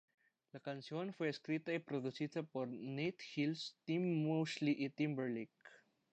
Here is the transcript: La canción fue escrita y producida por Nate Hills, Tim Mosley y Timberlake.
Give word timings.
La 0.51 0.59
canción 0.59 1.13
fue 1.13 1.29
escrita 1.29 1.71
y 1.75 1.77
producida 1.77 2.41
por 2.41 2.67
Nate 2.67 3.19
Hills, 3.35 3.77
Tim 3.85 4.27
Mosley 4.27 4.75
y 4.85 4.89
Timberlake. 4.89 5.53